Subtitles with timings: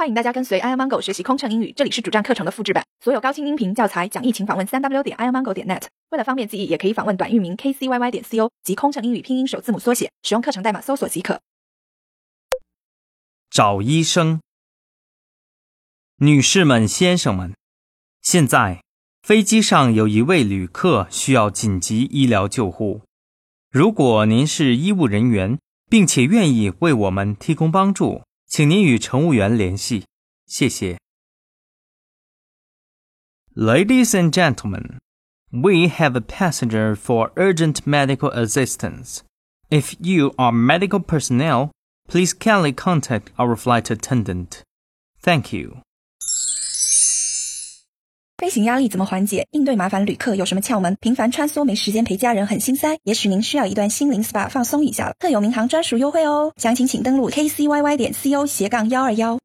[0.00, 5.82] 欢迎大家跟随 i amango 学习空乘英语，这里是主站课程的复制版，所有高清音频教材讲义，请访问三 w 点 i amango 点 net。
[6.08, 11.42] 为了方便记忆，也可以访问短域名 kcyy 点 co 及空乘英语拼音首字母缩写，使用课程代码搜索即可。
[13.50, 14.40] 找医生，
[16.16, 17.54] 女士们、先生们，
[18.22, 18.82] 现在
[19.20, 23.02] 飞机上有一位旅客需要紧急医疗救护。
[23.70, 25.58] 如果您是医务人员，
[25.90, 28.22] 并且愿意为我们提供帮助。
[28.49, 30.05] 请您与乘务员联系，
[30.45, 30.97] 谢谢。
[33.55, 34.99] Ladies and gentlemen,
[35.51, 39.19] we have a passenger for urgent medical assistance.
[39.69, 41.71] If you are medical personnel,
[42.07, 44.61] please kindly contact our flight attendant.
[45.21, 45.81] Thank you.
[48.50, 49.46] 行压力怎么缓解？
[49.52, 50.96] 应对麻烦旅客有什么窍门？
[51.00, 55.14] 频繁穿梭没时间陪家人很心塞，也许您需要一段心灵 SPA 放松一下了。
[55.18, 59.38] 特有民航专属优惠哦，详情请登录 kcyy 点 co 斜杠幺二幺。